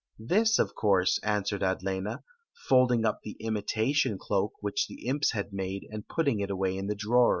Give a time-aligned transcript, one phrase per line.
[0.25, 2.23] This, of course," answered Adlena,
[2.67, 6.87] folding up the imitatiofi cloak which the imps had made, and putting it away in
[6.87, 7.29] the drawer.